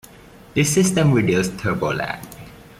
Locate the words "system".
0.73-1.13